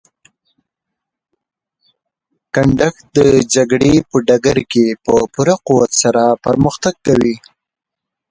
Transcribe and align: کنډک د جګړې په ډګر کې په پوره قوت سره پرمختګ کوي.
کنډک 2.53 2.95
د 3.15 3.17
جګړې 3.53 3.93
په 4.09 4.17
ډګر 4.27 4.57
کې 4.71 4.85
په 5.05 5.13
پوره 5.33 5.55
قوت 5.67 5.91
سره 6.01 6.23
پرمختګ 6.45 6.95
کوي. 7.05 7.35